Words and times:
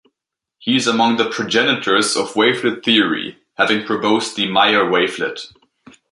He 0.57 0.75
is 0.75 0.87
among 0.87 1.17
the 1.17 1.29
progenitors 1.29 2.15
of 2.15 2.35
wavelet 2.35 2.83
theory, 2.83 3.37
having 3.57 3.85
proposed 3.85 4.35
the 4.35 4.47
Meyer 4.51 4.89
wavelet. 4.89 5.39